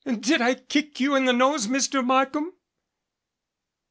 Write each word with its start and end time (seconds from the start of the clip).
Did 0.19 0.41
I 0.41 0.55
kick 0.55 0.99
you 0.99 1.13
in 1.13 1.25
the 1.25 1.31
nose, 1.31 1.67
Mr. 1.67 2.03
Markham?" 2.03 2.53